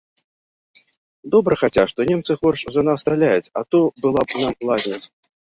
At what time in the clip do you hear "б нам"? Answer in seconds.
4.27-4.53